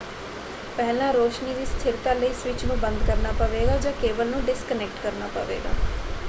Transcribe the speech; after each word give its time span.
ਪਹਿਲਾਂ 0.77 1.11
ਰੌਸ਼ਨੀ 1.13 1.53
ਦੀ 1.53 1.65
ਸਥਿਰਤਾ 1.67 2.13
ਲਈ 2.13 2.33
ਸਵਿੱਚ 2.33 2.65
ਨੂੰ 2.65 2.79
ਬੰਦ 2.79 3.03
ਕਰਨਾ 3.03 3.31
ਪਵੇਗਾ 3.39 3.77
ਜਾਂ 3.77 3.93
ਕੇਬਲ 4.01 4.27
ਨੂੰ 4.27 4.43
ਡਿਸਕਨੈਕਟ 4.45 5.03
ਕਰਨਾ 5.03 5.27
ਹੋਵੇਗਾ। 5.35 5.75